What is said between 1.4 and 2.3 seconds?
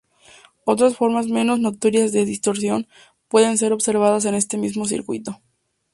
notorias de